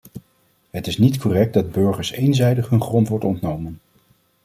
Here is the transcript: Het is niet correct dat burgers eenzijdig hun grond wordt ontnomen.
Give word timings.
Het 0.69 0.87
is 0.87 0.97
niet 0.97 1.17
correct 1.17 1.53
dat 1.53 1.71
burgers 1.71 2.11
eenzijdig 2.11 2.69
hun 2.69 2.81
grond 2.81 3.07
wordt 3.07 3.25
ontnomen. 3.25 3.79